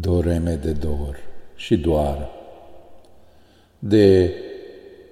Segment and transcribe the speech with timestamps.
[0.00, 1.16] Doreme de dor
[1.54, 2.28] și doar
[3.78, 4.34] de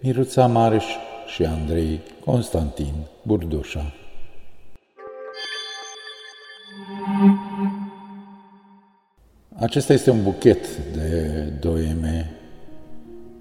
[0.02, 0.84] Miruța Mareș
[1.26, 3.92] și Andrei Constantin Burdușa.
[9.54, 12.30] Acesta este un buchet de doeme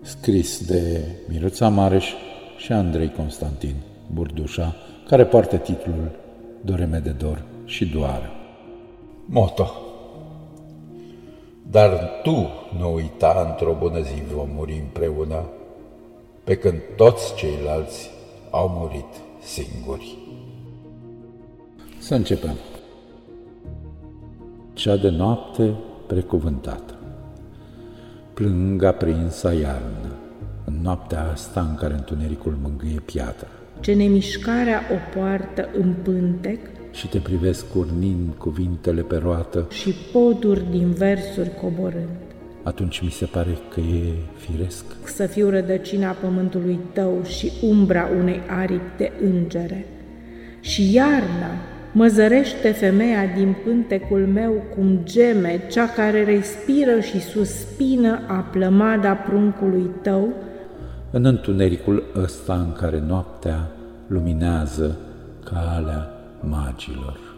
[0.02, 2.14] scris de Miruța Mareș
[2.58, 3.76] și Andrei Constantin
[4.14, 4.76] Burdușa,
[5.08, 6.12] care poartă titlul
[6.62, 8.32] Doreme de dor și doar.
[9.26, 9.85] Moto
[11.72, 15.44] dar tu nu uita, într-o bună zi vom muri împreună,
[16.44, 18.10] pe când toți ceilalți
[18.50, 20.18] au murit singuri.
[21.98, 22.56] Să începem.
[24.74, 25.74] Cea de noapte
[26.08, 26.94] precuvântată.
[28.34, 30.16] Plâng aprinsa iarnă,
[30.66, 33.48] în noaptea asta în care întunericul mângâie piatra.
[33.80, 36.60] Ce nemișcarea o poartă în pântec
[36.96, 42.26] și te privesc curnind cuvintele pe roată și poduri din versuri coborând.
[42.64, 48.42] Atunci mi se pare că e firesc să fiu rădăcina pământului tău și umbra unei
[48.48, 49.86] aripi de îngere.
[50.60, 51.52] Și iarna
[51.92, 59.14] mă zărește femeia din pântecul meu cum geme cea care respiră și suspină a plămada
[59.14, 60.34] pruncului tău,
[61.12, 63.68] în întunericul ăsta în care noaptea
[64.08, 64.98] luminează
[65.44, 66.10] calea
[66.46, 67.35] magilor.